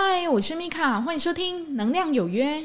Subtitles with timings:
[0.00, 2.60] 嗨，我是米卡，欢迎收听《能量有约》。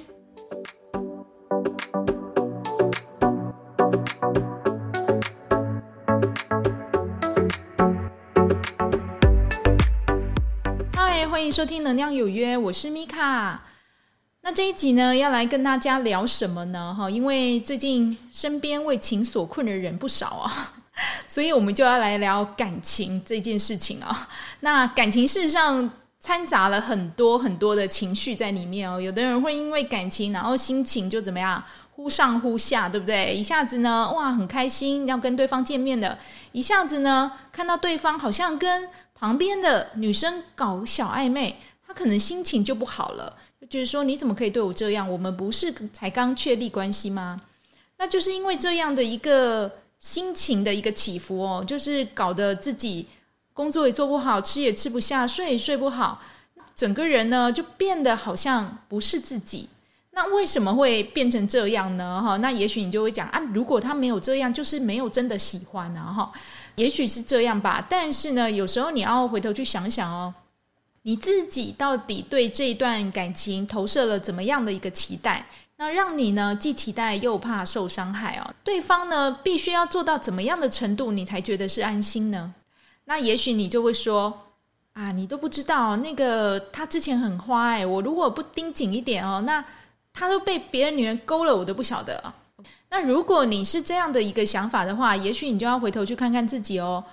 [10.96, 13.64] 嗨，欢迎收听《能量有约》，我是米卡。
[14.42, 16.96] 那这一集呢，要来跟大家聊什么呢？
[16.96, 20.74] 哈，因为最近身边为情所困的人不少啊，
[21.28, 24.30] 所以我们就要来聊感情这件事情啊。
[24.60, 25.90] 那感情事实上，
[26.26, 33.36] 掺杂了很多很多的情绪在里面哦，有的人会因为感情，然后心情就怎么样，忽上忽下，对不对？
[33.36, 36.18] 一下子呢，哇，很开心要跟对方见面的，
[36.54, 43.36] 一下子呢，看到对方好像跟旁边的女生搞小暧昧，他可能心情就不好了，
[43.70, 45.12] 就是说你怎么可以对我这样？
[45.12, 47.42] 我们不是才刚确立关系吗？
[47.98, 49.70] 那就是因为这样的一个
[50.00, 53.08] 心情的一个起伏哦，就是搞得自己。
[53.54, 56.22] 工作也做不好，吃也吃不下，睡也睡不好，
[56.76, 59.70] 整个人呢就变得好像不是自己。
[60.16, 62.22] 那为什么会变成这样呢？
[62.22, 66.32] 哈，那也许你就会讲啊，如果他没有这样，就是没有真的喜欢啊，哈，
[66.76, 67.84] 也许是这样吧。
[67.90, 70.32] 但是呢，有时候你要回头去想想哦，
[71.02, 75.48] 你自己到底对这一段感情投射了怎么样的一个期待？
[75.78, 78.54] 那让你呢既期待又怕受伤害哦。
[78.64, 82.54] 对方呢必须要做到怎么样的程度，你才觉得是安心呢？
[83.06, 84.48] 那也许你就会说
[84.94, 89.64] 啊，你都不知道那个他之前很花哎，我如果不盯紧一点哦，那
[90.14, 92.34] 他都被别的女人勾了，我都不晓得。
[92.90, 97.04] 那如果你是这样的一个想法的话，也许你就要回头去看看自己哦。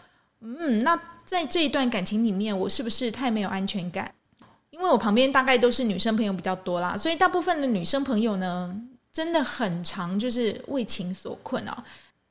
[0.41, 4.13] 嗯，那在这一段感情里面，我是不是太没有安全感？
[4.69, 8.75] 因为我旁边大概都是女生朋友比较多啦，所以大部分的女生朋友呢，
[9.13, 11.77] 真的很常就是为情所困哦。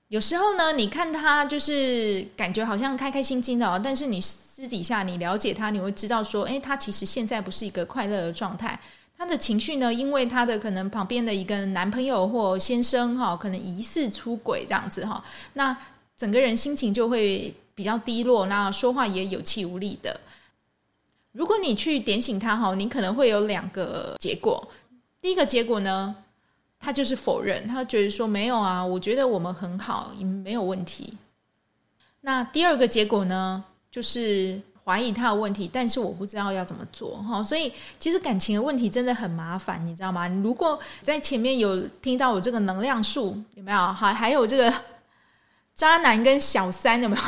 [0.09, 8.79] 有时候呢，你看他就是感觉好像开开心心的哦，但是你私底下你了解他，你会知道说，诶，他其实现在不是一个快乐的状态。
[9.15, 15.77] 他的情绪呢，因为他的可能旁边的一个男朋友或先生哈，可能疑似出轨这样子哈，那
[16.17, 20.19] 整个人心情就会比较低落，那说话也有气无力的。
[21.33, 24.67] 如果你去点醒他哈，你可能会有两个结果。
[25.21, 26.15] 第一个结果呢，
[26.79, 31.17] 他就是否认，他觉得说没有啊，我觉得我们很好，也没有问题。
[32.21, 37.43] 那第二个结果呢，就是怀疑他的问题，但是我不知道要怎么做哈。
[37.43, 40.27] 所以其实感情的问题真的很麻烦，你知道吗？
[40.41, 43.77] 如果在前面有听到我这个能量数有没有？
[43.93, 44.73] 还还有这个
[45.75, 47.21] 渣男跟小三有没有？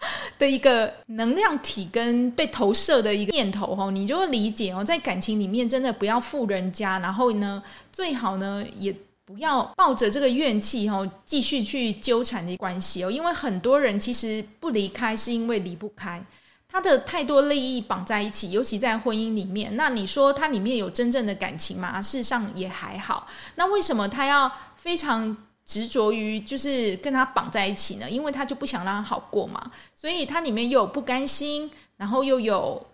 [0.38, 8.94] 的一个能量体跟被投射的一个念头哈，你就会理解哦，在感情里面真的不要负人家，然后呢，最好呢也
[9.24, 16.24] 不要抱着这个怨气哈，继续去纠缠的关系哦，因为很多人其实不离开是因为离不开，
[16.68, 22.00] 他的太多利益绑在一起，尤其在婚姻里面，那你说他里面有真正的感情吗？
[22.00, 23.26] 事实上也还好，
[23.56, 25.36] 那为什么他要非常？
[25.68, 32.86] 执着于就是跟他绑在一起呢，因为他就不想让他好过嘛，所以他里面又有不甘心，然后又有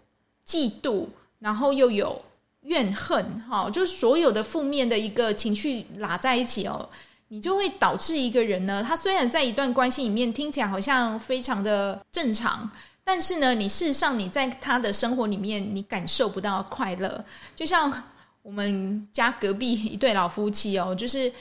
[0.45, 1.07] 嫉妒，
[1.39, 2.21] 然后又有
[2.63, 6.91] 怨恨，哈，就是所有的负面的一个情绪拉在一起哦，
[7.29, 12.69] 你就会导致一个人呢，他虽然在一段关系里面听起来好像非常的正常，
[13.05, 17.25] 但是呢，你事实上你在他的生活里面你感受不到快乐，
[17.55, 18.03] 就像
[18.43, 21.33] 我们家隔壁一对老夫妻哦，就是。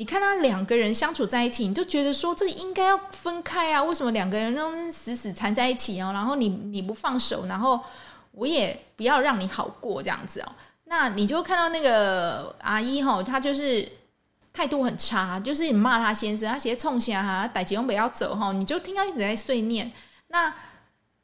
[0.00, 3.82] 你看他两个人相处在一起，你就觉得说这应该要分开啊？
[3.82, 6.10] 为什么两个人都死死缠在一起哦？
[6.14, 7.78] 然后你你不放手，然后
[8.32, 10.50] 我也不要让你好过这样子哦？
[10.84, 13.86] 那你就看到那个阿姨哈，她就是
[14.54, 19.92] 态度很差，就是你骂他先生，他直接冲下哈，逮吉翁北要走哈，你就听到一直在碎念
[20.28, 20.50] 那。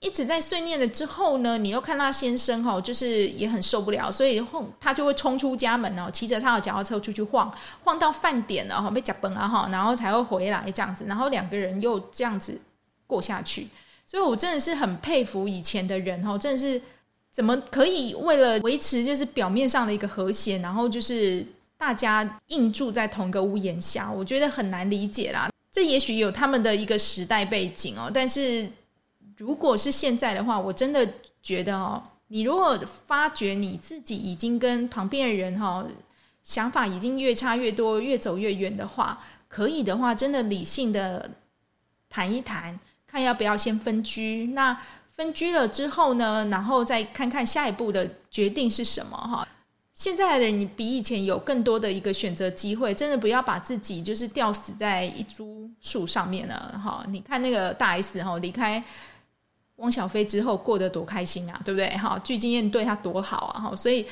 [0.00, 7.52] 一直在碎念了之后呢，你又看他先生哈，就是也很受不了，所以后他就会冲出家门哦，骑着他的脚踏车出去晃，
[7.82, 12.60] 晃到饭点了哈，被夹崩了哈，然后才会回来这样子，然后两个人又这样子
[13.06, 13.66] 过下去。
[14.06, 16.80] 所以我真的是很佩服以前的人哈，真的是
[17.32, 21.44] 怎么可以为了维持就是表面上的一个和谐，然后就是
[21.78, 25.48] 大家硬住在同一个屋檐下，我觉得很难理解啦。
[25.72, 28.70] 这也许有他们的一个时代背景哦，但是。
[29.36, 31.06] 如果是现在的话，我真的
[31.42, 35.84] 觉得哦，你如果发觉你自己已经跟旁边的人哈
[36.42, 41.30] 想法已经越差越多，越走越远的话，可以的话，真的理性的
[42.08, 44.46] 谈一谈，看要不要先分居。
[44.54, 49.46] 那分居了之后呢，然后再看看下一步的决定是什么哈。
[49.92, 57.04] 现在的人，你比以前有更多的一个选择机会，真的不要把自己就是吊死在一株树上面了哈。
[57.08, 58.82] 你看那个大 S 哈离开。
[59.76, 61.88] 汪小菲之后过得多开心啊，对不对？
[61.96, 64.06] 哈，具金燕对他多好啊，哈，所以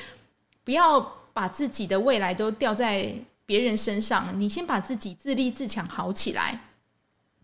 [0.63, 0.99] 不要
[1.33, 3.13] 把自己的未来都吊在
[3.45, 6.59] 别人身上，你先把自己自立自强好起来，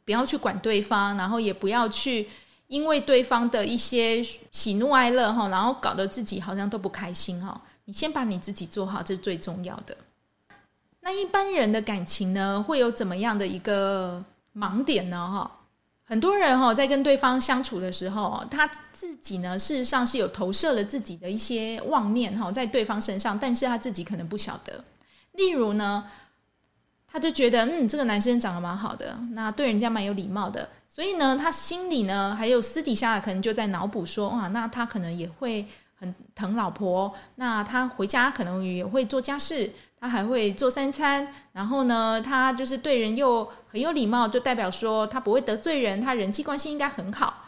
[0.06, 2.30] 不要去管对方，然后也不要去
[2.68, 7.60] 因为对方的一些喜怒哀乐哈，然后搞得自己好像都不开心哈。
[7.86, 9.98] 你先把你自己做好，这是最重要的。
[11.02, 14.24] 那一般人的感情呢，会有怎么样的一个
[14.56, 15.18] 盲点呢？
[15.18, 15.60] 哈？
[16.12, 24.84] 很多人哈，在跟对方相处的时候，他自己呢，事实上是有投射了自己的一些妄念哈，在对方身上，但是他自己可能不晓得。
[25.32, 26.04] 例如呢，
[27.08, 35.66] 他就觉得，嗯，这个男生长得蛮好的，那对人家蛮有礼貌的，所以呢，他心里呢，还有私底下可能就在脑补说，哇，那他可能也会
[36.02, 39.72] 很疼老婆，那他回家可能也会做家事。
[40.00, 47.46] 他还会做三餐，然后呢，他就是对人又很有礼貌，就代表说他不会得罪人，他人际关系应该很好，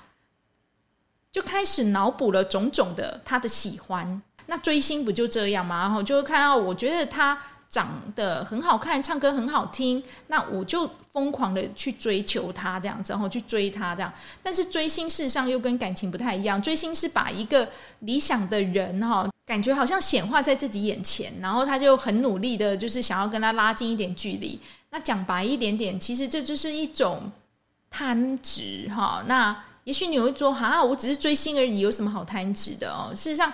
[1.32, 4.22] 就开始脑补了种种的他的喜欢。
[4.46, 5.82] 那追星不就这样吗？
[5.82, 7.38] 然后就会看到，我觉得他。
[7.74, 14.14] 长得很好看，唱歌很好听，那我就疯狂的去追求他这样子，然后去追他这样。
[14.44, 17.68] 但是追星事实上又跟感情不太一样，追星是把一个
[18.02, 24.60] 理想的人哈，感觉好像显化在自己眼前，然后他就很努力的，就是想要跟他拉近一点距离。
[24.92, 27.32] 那讲白一点点，其实这就是一种
[27.90, 29.24] 贪执哈。
[29.26, 33.12] 那也许你会说，哈，我只是追星而已，有什么好贪执的哦？
[33.16, 33.52] 事实上。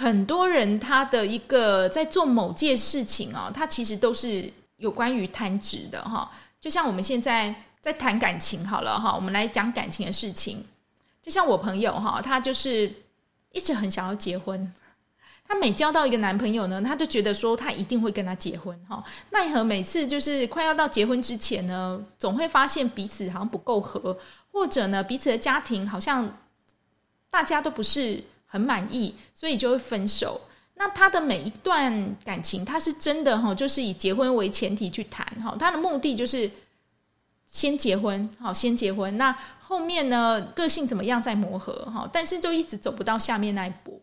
[0.00, 6.30] 很多人他的一个在做某件事情哦，他其实都是有关于贪执的哈。
[6.58, 10.64] 就像我们现在在谈感情好了哈，我们来讲感情的事情。
[11.20, 12.90] 就像我朋友哈，他就是
[13.52, 14.72] 一直很想要结婚。
[15.46, 19.04] 他每交到一个男朋友呢，他就觉得说他一定会跟他结婚哈。
[19.28, 24.18] 奈何每次就是快要到结婚之前呢，总会发现彼此好像不够合，
[24.50, 26.38] 或者呢彼此的家庭好像
[27.28, 28.24] 大家都不是。
[28.50, 30.40] 很满意，所以就会分手。
[30.74, 35.54] 那他的每一段感情，他是真的哈，就是以结婚为前提去谈哈。
[35.58, 36.50] 他的目的就是
[37.46, 39.16] 先结婚，好，先结婚。
[39.16, 39.30] 那
[39.60, 42.08] 后面呢，个性怎么样再磨合哈。
[42.12, 44.00] 但是就一直走不到下面那一步。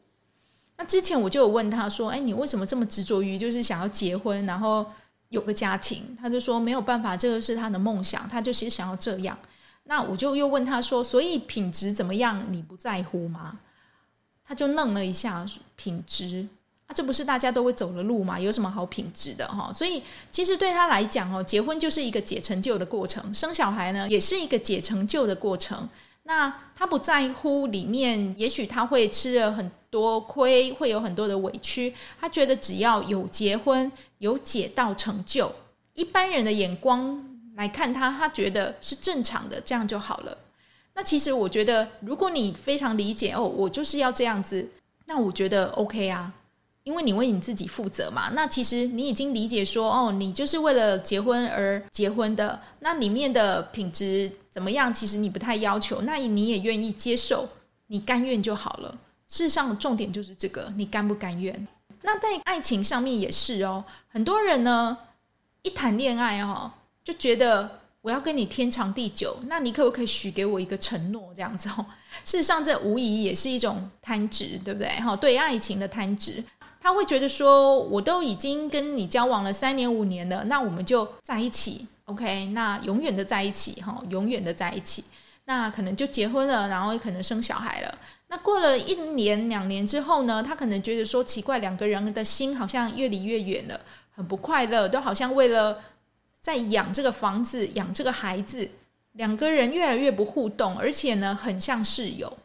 [0.77, 4.85] 那之前我就有问他说：“哎，你为什么这么执着于就是想要结婚，然后
[5.29, 9.35] 有个家庭？”他就说：“没有办法，这个是他的梦想，他就是想要这样。”
[9.85, 13.57] 那我就又问他说：“所以品质怎么样，你不在乎吗？”
[14.47, 15.45] 他就愣了一下，
[15.75, 16.47] 品质
[16.87, 18.39] 啊，这不是大家都会走的路吗？
[18.39, 19.71] 有什么好品质的哈？
[19.73, 20.01] 所以
[20.31, 25.89] 其实对他来讲哦，结婚就是一个解成就的过程，生小孩呢也是一个解成就的过程。
[26.23, 31.93] 那他不在乎里面，也许他会吃了很多亏，会有很多的委屈。
[32.19, 35.53] 他觉得只要有结婚，有解到成就，
[35.93, 37.23] 一般人的眼光
[37.55, 40.37] 来看他，他觉得是正常的，这样就好了。
[40.97, 44.67] 那其实我觉得，如果你非常理解哦，我就是要这样子，
[45.05, 46.33] 那我觉得 OK 啊，
[46.83, 48.31] 因为你为你自己负责嘛。
[48.33, 54.91] 那其实你已经理解说，哦，你就是为了结婚而结婚的，那里面的品质怎么样？
[54.91, 57.47] 其实你不太要求，那你也愿意接受，
[57.85, 58.97] 你甘愿就好了。
[59.27, 61.67] 事实上，重点就是这个，你甘不甘愿？
[62.01, 64.97] 那在爱情上面也是哦，很多人呢，
[65.61, 66.71] 一谈恋爱哦，
[67.03, 67.81] 就觉得。
[68.07, 71.29] 我要跟你天长地久，那你可不可以许给我一个承诺？
[71.35, 71.85] 这样子哦，
[72.23, 74.87] 事实上这无疑也是一种贪执，对不对？
[75.01, 76.41] 哈，对爱情的贪执，
[76.79, 82.45] 他会觉得说，我都已经跟你交往了三年五年了，那我们就在一起，OK？
[82.53, 85.03] 那永远的在一起，哈，永远的在一起，
[85.43, 87.93] 那可能就结婚了，然后也可能生小孩了。
[88.29, 93.77] 那过了一年两年之后呢，他可能觉得说奇怪，两个人的心好像越离越远了，
[94.15, 95.77] 很不快乐，都好像为了。
[96.47, 98.71] 在养这个房子，养这个孩子，
[99.11, 102.37] 两个人越来越不互动，而且呢，很像室友，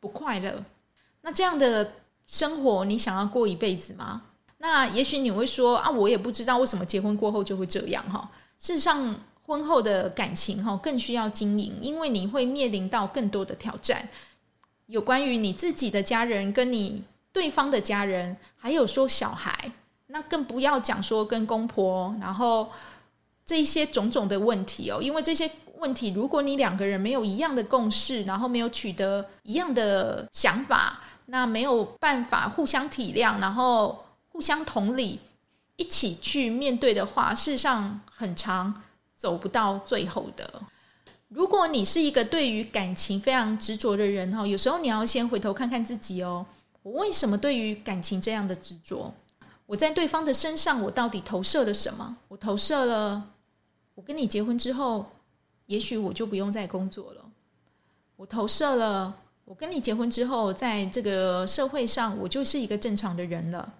[0.00, 0.64] 不快乐。
[1.20, 1.92] 那这样的
[2.26, 4.22] 生活，你想要过一辈子吗？
[4.58, 8.28] 那也许你会说啊，我也不知道为什么结婚过后就会这样哈。
[8.58, 9.14] 事实上，
[9.46, 14.08] 婚后的感情哈更需要经营，因为你会面临到更多的挑战，
[14.86, 19.70] 有关于你自己的家人，跟你对方的家人，还有说小孩，
[20.08, 22.68] 那更不要讲说跟公婆，然后。
[23.46, 35.20] 这一些种种的问题哦，因为这些问题，如果你两个人没有一样的共识，然后没有取得一样的想法，那没有办法互相体谅，然后互相同理，
[35.76, 38.82] 一起去面对的话，事实上很长
[39.14, 40.62] 走不到最后的。
[41.28, 46.46] 如果你是一个对于感情非常执着的人哈，有时候你要先回头看看自己哦，
[46.82, 49.12] 我为什么对于感情这样的执着？
[49.66, 52.16] 我在对方的身上，我到底投射了什么？
[52.28, 53.30] 我投射了。
[53.94, 55.06] 我跟你结婚之后，
[55.66, 57.24] 也许我就不用再工作了。
[58.16, 63.74] 我投射了，我跟你结婚之后，在这个社会上，我就是一个正常的人了。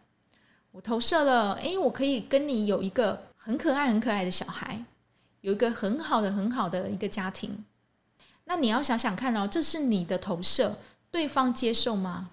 [0.70, 4.84] 我投射了，诶，我可以跟你有一个很可爱、很可爱的小孩，
[5.40, 7.64] 有一个很好的、很好的一个家庭。
[8.44, 10.76] 那你要想想看哦，这是你的投射，
[11.10, 12.30] 对方接受吗？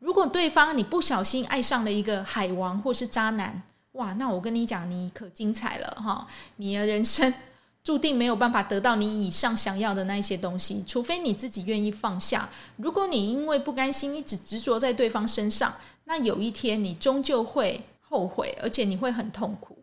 [0.00, 6.26] 如果对方你不小心爱上了一个海王或是渣男，哇，那我跟你讲，你可精彩了哈！
[6.56, 7.32] 你的人生
[7.82, 12.48] 注定没有办法得到你以上想要的那些东西，除非你自己愿意放下。
[12.76, 19.76] 如果你因为不甘心一直执着在对方身上，那有一天你终究会后悔，而且你会很痛苦。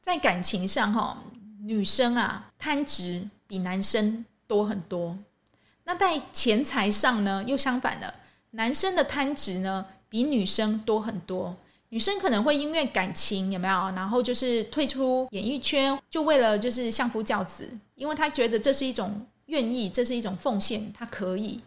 [0.00, 1.22] 在感情上哈，
[1.62, 5.18] 女生啊贪执比男生多很多。
[5.84, 8.14] 那在钱财上呢，又相反了。
[8.52, 11.56] 男生的贪执呢，比女生多很多。
[11.94, 21.60] 女生可能会因为感情有没有，然后就是退出演艺圈，就为了就是相夫教子，因为她觉得这是一种愿意，这是一种奉献，她可以。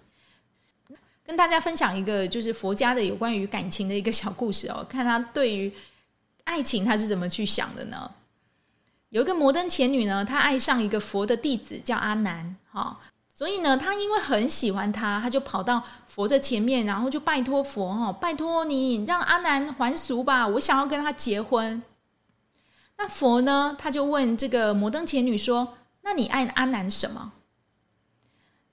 [1.25, 5.71] 跟大家分享一个就是佛家的有关于感情的一个小故事哦，看他对于
[6.43, 8.11] 爱情他是怎么去想的呢？
[9.11, 12.99] 有一个摩登前女呢，她爱上一个佛的弟子叫阿难，哈。
[13.37, 21.83] 所以呢，他因为很喜欢他，他就跑到佛的前面，然后就拜托佛哈，拜托你让阿难还俗吧，我想要跟他结婚。
[22.97, 27.33] 那佛呢，他就问这个摩登前女说：“那你爱阿难什么？”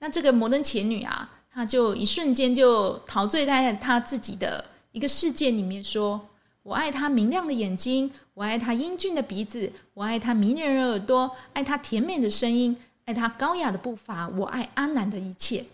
[0.01, 6.27] 那这个摩登前女啊，她就一瞬间就陶醉在她自己的一个世界里面，说
[6.63, 15.65] ：“我爱他明亮的眼睛，我爱他英俊的鼻子，我爱他迷人的耳朵，爱他甜美的声音。”爱他高雅的步伐，我爱阿南的一切。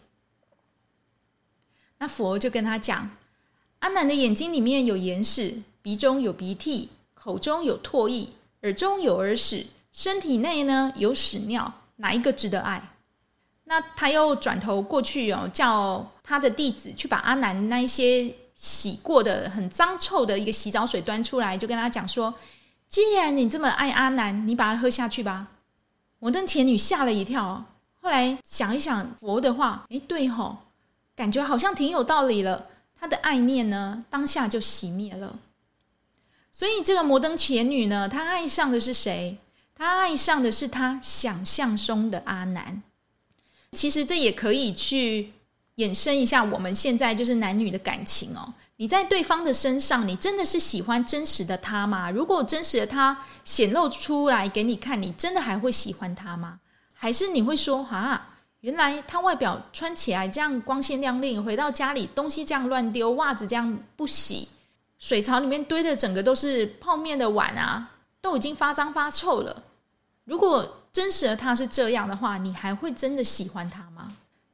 [1.97, 3.09] 那佛就跟他讲：
[3.79, 8.29] 阿南的眼睛里面有眼屎，鼻中有鼻涕，口中有唾液，
[8.63, 12.89] 耳中有耳屎，身体内呢有屎尿，哪一个值得爱？
[13.63, 22.33] 那他又转头过去哦，叫他的弟子去把阿南那一些洗过的很脏臭的一个洗澡水端出来，就跟他讲说：
[22.89, 25.47] 既然你这么爱阿南，你把它喝下去吧。
[26.21, 27.65] 摩登前女吓了一跳，
[27.99, 30.55] 后来想一想佛的话，诶，对吼，
[31.15, 32.67] 感觉好像挺有道理了。
[32.95, 35.39] 她的爱念呢，当下就熄灭了。
[36.51, 39.35] 所以这个摩登前女呢，她爱上的是谁？
[39.73, 42.83] 她爱上的是她想象中的阿南。
[43.71, 45.33] 其实这也可以去
[45.77, 48.53] 衍生一下我们现在就是男女的感情哦。
[48.81, 52.09] 你在对方的身上，你真的是喜欢真实的他吗？
[52.09, 56.59] 如果真实的他显露出来给你看，你真的还会喜欢他吗？
[56.91, 58.29] 还是你会说啊，
[58.61, 64.49] 原来他外表穿起来这样光鲜亮丽，回到家里东西这样乱丢，袜子这样不洗，
[64.97, 69.61] 水槽里面堆的整个都是泡面的碗啊，都已经发脏发臭了。
[70.23, 74.11] 如果真实的他是这样的话，你还会真的喜欢他吗？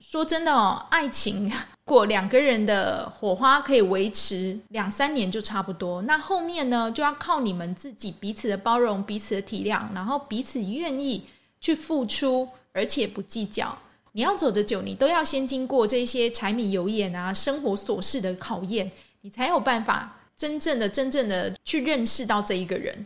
[0.09, 1.51] 说真的哦，爱情
[1.83, 11.25] 过两个人的火花可以维持两三年就差不多，那后面呢，就要靠你们自己彼此的包容、彼此的体谅，然后彼此愿意
[11.59, 13.77] 去付出，而且不计较。
[14.13, 18.89] 你要走得久，你都要先经过这些柴米油盐啊、生活琐事的考验，
[19.23, 23.05] 你才有办法真正的、真正的去认识到这一个人。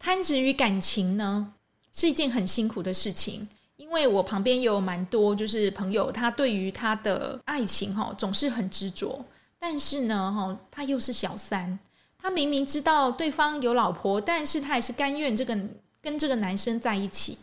[0.00, 1.52] 贪执于感情呢，
[1.92, 3.48] 是一件很辛苦的事情。
[3.88, 9.24] 因为我旁边也有蛮多就是朋友，他对于他的爱情哈总是很执着，
[9.58, 11.78] 但是呢哈他又是小三，
[12.18, 15.58] 他明明知道对方有老婆，但是他还是甘愿这个
[16.02, 17.38] 跟这个男生在一起。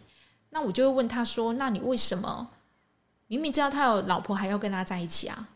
[0.52, 2.48] 那我就会问他说：“那你为什么
[3.26, 5.50] 明明知道他有老婆还要跟他在一起啊？”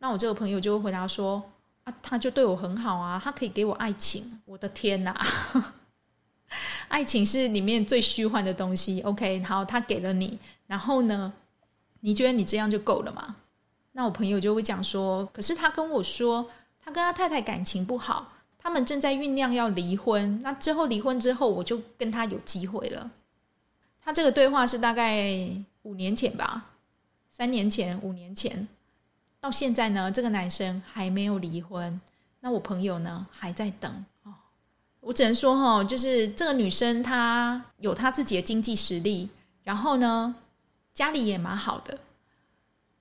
[0.00, 1.42] 那我这个朋友就会回答说
[1.84, 5.14] ：“啊，他就对我很好啊，他可以给我爱情。”我的天哪！
[6.88, 9.00] 爱情是里面最虚幻的东西。
[9.02, 11.32] OK，好，他给了你，然后呢，
[12.00, 13.36] 你觉得你这样就够了吗？
[13.92, 20.40] 那我朋友就会讲说，可是他跟我说，他跟他太太感情不好，他们正在酝酿要离婚。
[20.42, 23.10] 那之后离婚之后，我就跟他有机会了。
[24.02, 25.48] 他这个对话是大概
[25.82, 26.66] 五年前吧，
[27.30, 28.68] 三年前、五年前，
[29.40, 32.00] 到现在呢，这个男生还没有离婚。
[32.40, 34.04] 那我朋友呢，还在等。
[35.06, 39.28] 我只能说哈，就是这个女生她有她自己的经济实力，
[39.62, 40.34] 然后呢，
[40.94, 41.98] 家里也蛮好的。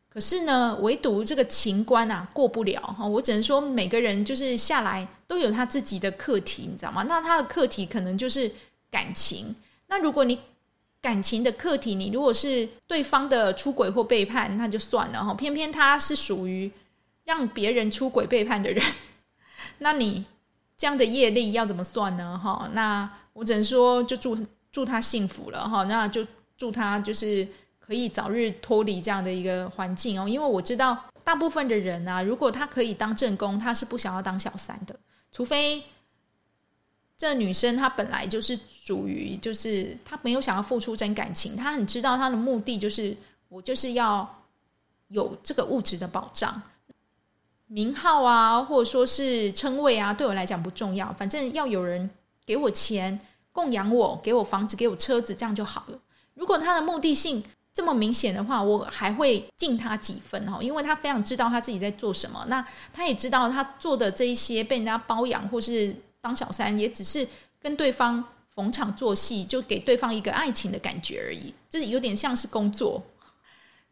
[0.09, 3.07] 可是呢，唯独这个情关啊过不了哈。
[3.07, 7.03] 我只能说，每个人就是下来都有他自己的课题，你知道吗？
[7.03, 8.51] 那他的课题可能就是
[8.91, 9.55] 感情。
[9.87, 10.37] 那如果你
[11.01, 15.33] 感情的课题，你如果是对方的出轨或背叛，那就算了哈。
[15.33, 16.69] 偏偏他是属于
[17.23, 18.83] 让别人出轨背叛的人，
[19.79, 20.25] 那你。
[20.83, 22.37] 这样的业力要怎么算呢？
[22.37, 24.37] 哈，那我只能说，就祝
[24.69, 25.85] 祝他幸福了哈。
[25.85, 27.47] 那就祝他就是
[27.79, 30.27] 可以早日脱离这样的一个环境哦。
[30.27, 34.93] 因为我知道大部分的人啊，如果他可以当正宫，他是不想要当小三的，
[35.31, 35.81] 除非
[37.17, 43.15] 这女生她本来就是属于，就是她没有想要付出真感情，她很知道她的目的就是
[43.47, 44.43] 我就是要
[45.07, 46.61] 有这个物质的保障。
[47.73, 51.11] 名号啊，或者说是称谓啊，对我来讲不重要。
[51.13, 52.07] 反正要有人
[52.45, 53.19] 给我钱
[53.51, 55.97] 供养我，给我房子，给我车子，这样就好了。
[56.35, 62.45] 如果他的目的性这么明显的话，我还会敬他几分哦，因为他非常知道他自己在做什么。
[62.47, 62.63] 那
[62.93, 67.27] 他也知道他做的这一些被人家包养或是当小三，也只是
[67.59, 73.01] 跟对方逢场作戏，就给对方一个爱情的感觉而已，就是有点像是工作。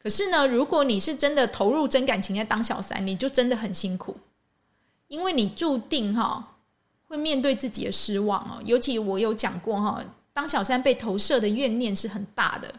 [0.01, 4.17] 可是呢，如果你是真的投入真感情在当小三，你就真的很辛苦，
[5.07, 6.55] 因为你注定哈
[7.07, 8.61] 会面对自己的失望哦。
[8.65, 10.03] 尤其我有讲过哈，
[10.33, 12.73] 当小三被投射的怨念是很大的。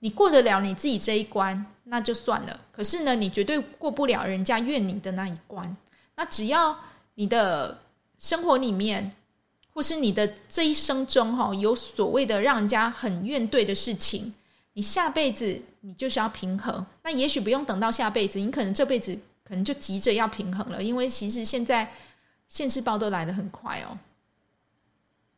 [0.00, 2.60] 你过得了你自己这一关，那就算了。
[2.72, 5.76] 可是呢，你绝对过不了人家怨你的那一关。
[6.16, 6.76] 那只要
[7.14, 7.78] 你的
[8.18, 9.12] 生活里面，
[9.72, 14.34] 或是你的这一生中哈，有所谓的让人家很怨对的事情。
[14.76, 21.90] 你下辈子你就是要平衡，那也许不用等到下辈子，你可能这辈子可能就急着要平衡了，因为其实现在
[22.46, 23.96] 现世报都来得很快哦。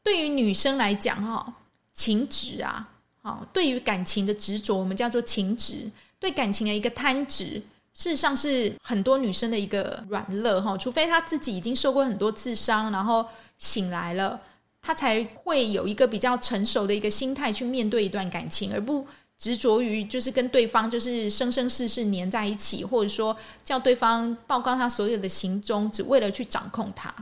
[0.02, 1.54] 对于女生来讲，哈，
[1.92, 2.88] 情执啊，
[3.22, 7.62] 好，对于感情的执着，我们叫做情执，对感情的一个贪执，
[7.94, 13.24] 事实上是很多女生的一个软肋哈，除非她自己已经受过很多次伤，然后
[13.56, 14.40] 醒来了，
[14.82, 19.06] 她才会有一个比较成熟的一个心态去面对一段感情，而不。
[19.38, 27.14] 执着于就是跟对方就是生生世世黏在一起，或者说叫对方报告他所有的行踪，只为了去掌控他。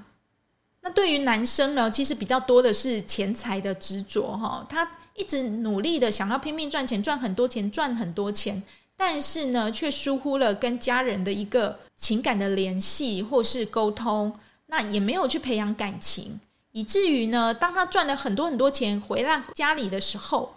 [0.80, 8.62] 那对于男生呢，其实比较多的是钱财的执着哈，他一直努力的想要拼命赚钱，赚很多钱，赚很多钱，
[8.96, 14.32] 但是呢，却疏忽了跟家人的一个情感的联系或是沟通，
[14.68, 16.40] 那也没有去培养感情，
[16.72, 20.54] 以至于呢，当他赚了很多很多钱回来家里的时候。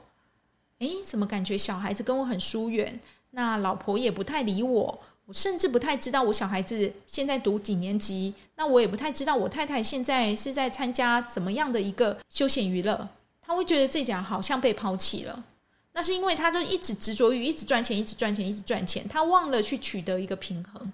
[0.79, 2.99] 诶，怎么感觉小孩子跟我很疏远？
[3.31, 8.33] 那老婆也不太理我，我甚至不太知道我小孩子现在读几年级。
[8.55, 13.07] 那我也不太知道我太太现在是在参加怎么样的一个休闲娱乐。
[13.41, 15.43] 他会觉得自己好像被抛弃了。
[15.91, 20.91] 那是因为他就一直执着于一直赚钱，一直赚钱，一直赚钱，他忘了去取得一个平衡。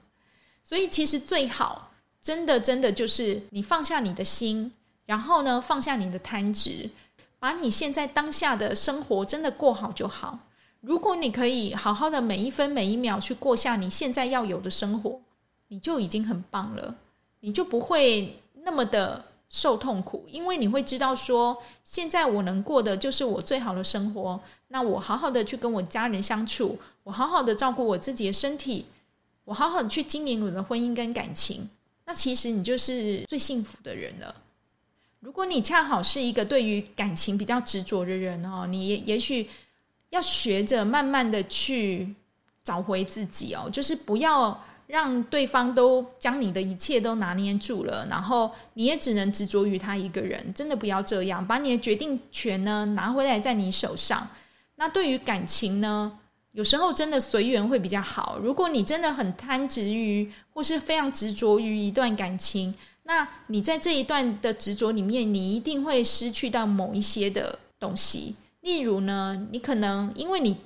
[0.63, 4.71] 所以其实最好，真的真的就是你放下你的心，
[5.05, 6.89] 然后呢，放下你的贪执。
[7.45, 10.39] 把你现在当下的生活真的过好就好。
[10.81, 15.21] 如果你可以好好的每一分每一秒去过下你现在要有的生活，
[15.67, 16.95] 你就已经很棒了。
[17.41, 24.39] 你就不会那么的受痛苦，因为你会知道说，现在我能过的就是我最好的生活。
[24.69, 28.87] 那我好好的去跟我家人相处，我好好的照顾我自己的身体，
[29.43, 31.69] 我好好的去经营我的婚姻跟感情。
[32.05, 34.33] 那其实你就是最幸福的人了。
[35.25, 39.49] 如果你恰好是一个对于感情比较执着的人哦，你也也许
[40.11, 42.13] 要学着慢慢的去
[42.63, 54.27] 找回自己哦，就是不要让对方都将你的一切都拿捏住了，然后你也只能执着于他一个人，真的不要这样，把你的决定权呢拿回来在你手上。
[54.75, 56.19] 那对于感情呢，
[56.51, 58.37] 有时候真的随缘会比较好。
[58.39, 62.75] 如果你真的很贪执于或是非常执着于一段感情。
[63.07, 68.35] 那你在这一段的执着里面，你一定会失去到某一些的东西。
[68.61, 70.57] 例如呢，你可能因为你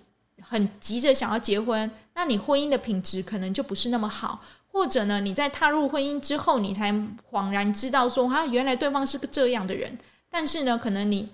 [0.41, 4.41] 很急着想要结婚，那你婚姻的品质可能就不是那么好。
[4.71, 6.93] 或者呢，你在踏入婚姻之后，你才
[7.29, 9.97] 恍然知道说，啊，原来对方是个这样的人。
[10.29, 11.27] 但是呢，可能你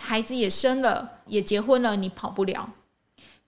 [0.00, 2.68] 孩子也生了，也结婚了，你跑不了。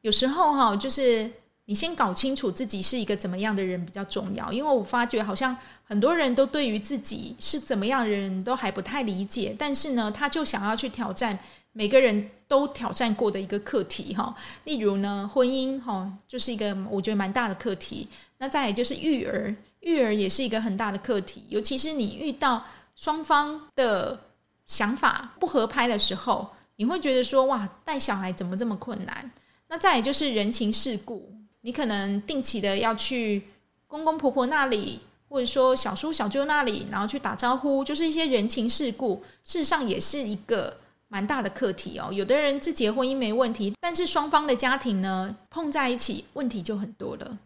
[0.02, 1.32] 有时候哈，就是。
[1.66, 11.38] 你先搞清楚自己是一个怎么样的人比较重要，因为我发觉好像很多人都对于自己是怎么样的人都还不太理解，但是呢，他就想要去挑战
[11.72, 14.34] 每个人都挑战过的一个课题哈。
[14.64, 22.62] 例如呢，婚姻哈就是一个我觉得蛮大的课题，那再来就是育儿，育儿也是一个很大的课题，尤其是你遇到
[22.94, 24.20] 双方的
[24.66, 29.32] 想法不合拍的时候，你会觉得说哇，带小孩怎么这么困难？
[29.68, 31.32] 那再来就是人情世故。
[31.64, 33.42] 你可能定期的要去
[33.86, 35.00] 公公婆婆那里，
[35.30, 39.22] 或者说小叔小舅那里，然后去打招呼，就是一些人情世故。
[39.44, 40.76] 事实上也是一个
[41.08, 42.12] 蛮大的课题哦。
[42.12, 47.38] 有的人自己的婚姻没问题，但是双方的家庭呢，碰在一起，问题就很多了。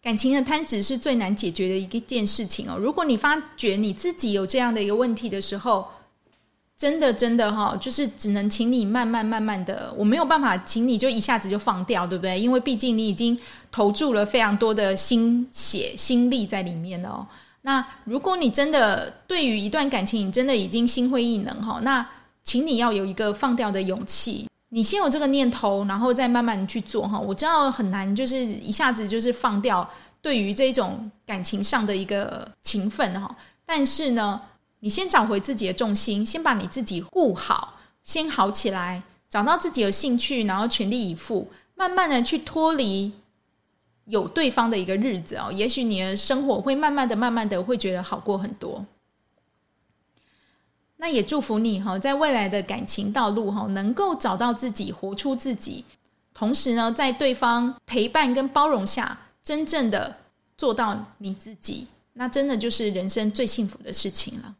[0.00, 2.76] 感情的贪执是最难解决的一件事情哦。
[2.78, 5.88] 如果你发觉你自己有这样的一个问题的时候，
[6.76, 12.38] 真的真的哈，就是只能请你慢慢慢慢的，我没有办法请你就一下子就放掉，对不对？
[12.38, 13.38] 因为毕竟你已经
[13.70, 17.26] 投注了非常多的心血、心力在里面了哦。
[17.62, 22.06] 那如果你真的对于一段感情，你真的已经心灰意冷哈，那
[22.42, 24.46] 请你要有一个放掉的勇气。
[24.70, 27.16] 你先有这个念头，然后再慢慢去做哈。
[27.18, 29.88] 我知道很难，就是一下子就是放掉
[30.20, 33.34] 对于这种感情上的一个情分哈。
[33.64, 34.40] 但是呢，
[34.84, 43.10] 你先找回自己的重心，先把你自己顾好，先好起来，找到自己的兴趣，然后全力以赴，慢慢的去脱离
[44.04, 45.50] 有对方的一个日子哦。
[45.50, 48.84] 也许你的生活会慢慢的、慢慢的会觉得好过很多。
[50.98, 55.86] 那也祝福你哈，在未来的感情道路哈，能够找到自己，活出自己，
[56.34, 60.18] 同时呢，在对方陪伴跟包容下，真正的
[60.58, 64.54] 做到你自己，那真的就是人生最幸福的事情了。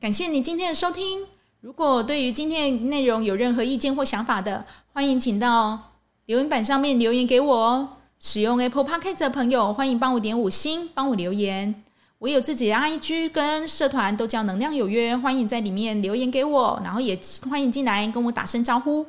[0.00, 1.26] 感谢你今天的收听，
[1.60, 5.94] 如果对于今天的内容有任何意见或想法的，欢迎请到
[6.26, 7.88] 留言板上面留言给我哦。
[8.20, 11.82] 使用 Apple Podcast 的朋友，欢迎帮我点五星，帮我留言。
[12.18, 17.18] 我有自己的 IG 跟社团，都叫能量有约，欢迎在里面留言给我，然后也
[17.50, 19.04] 欢迎进来跟我打声招呼。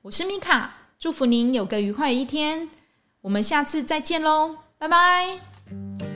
[0.00, 2.70] 我是米卡，祝福您有个愉快的一天，
[3.20, 6.15] 我们下次再见喽，拜拜。